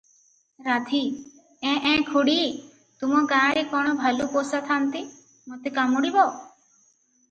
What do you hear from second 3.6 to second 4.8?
କଣ ଭାଲୁ ପୋଷା